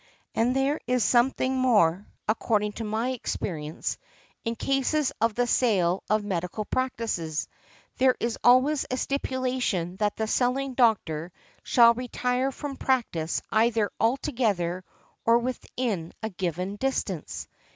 [0.33, 3.99] And there is something more, according to my experience,
[4.43, 7.47] in cases of the sale of medical practices;
[7.99, 14.83] there is always a stipulation that the selling doctor shall retire from practice either altogether
[15.23, 17.47] or within a given distance.